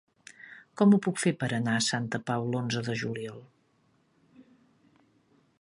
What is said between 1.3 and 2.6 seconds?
per anar a Santa Pau